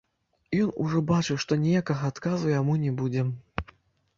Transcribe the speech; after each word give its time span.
Ён 0.61 0.69
ужо 0.83 1.01
бачыў, 1.11 1.37
што 1.43 1.57
ніякага 1.65 2.09
адказу 2.15 2.51
яму 2.59 2.79
не 2.87 2.91
будзе. 3.03 3.29